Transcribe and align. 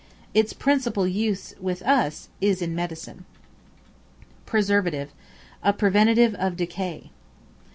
Its 0.33 0.51
principal 0.51 1.07
use 1.07 1.53
with 1.61 1.83
us 1.83 2.27
is 2.41 2.59
in 2.63 2.73
medicine. 2.73 3.23
Preservative, 4.47 5.11
a 5.61 5.73
preventive 5.73 6.33
of 6.33 6.55
decay. 6.57 7.11